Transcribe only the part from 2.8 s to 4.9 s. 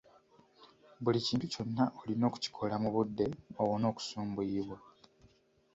mu budde owone okusumbuyibwa.